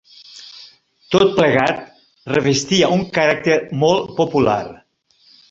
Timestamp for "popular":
4.19-4.59